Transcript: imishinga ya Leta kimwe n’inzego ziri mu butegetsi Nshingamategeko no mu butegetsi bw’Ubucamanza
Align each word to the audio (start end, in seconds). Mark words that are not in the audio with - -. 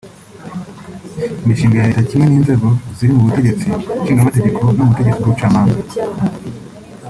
imishinga 1.43 1.75
ya 1.77 1.87
Leta 1.89 2.07
kimwe 2.09 2.25
n’inzego 2.27 2.67
ziri 2.95 3.11
mu 3.15 3.23
butegetsi 3.27 3.65
Nshingamategeko 4.01 4.59
no 4.71 4.81
mu 4.85 4.89
butegetsi 4.91 5.19
bw’Ubucamanza 5.21 5.77